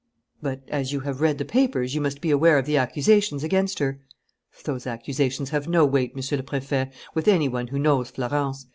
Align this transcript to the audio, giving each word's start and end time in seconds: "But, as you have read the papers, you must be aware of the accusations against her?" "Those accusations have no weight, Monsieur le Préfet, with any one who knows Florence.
"But, 0.41 0.63
as 0.67 0.91
you 0.91 1.01
have 1.01 1.21
read 1.21 1.37
the 1.37 1.45
papers, 1.45 1.93
you 1.93 2.01
must 2.01 2.21
be 2.21 2.31
aware 2.31 2.57
of 2.57 2.65
the 2.65 2.75
accusations 2.75 3.43
against 3.43 3.77
her?" 3.77 3.99
"Those 4.63 4.87
accusations 4.87 5.51
have 5.51 5.67
no 5.67 5.85
weight, 5.85 6.15
Monsieur 6.15 6.37
le 6.37 6.43
Préfet, 6.43 6.91
with 7.13 7.27
any 7.27 7.47
one 7.47 7.67
who 7.67 7.77
knows 7.77 8.09
Florence. 8.09 8.65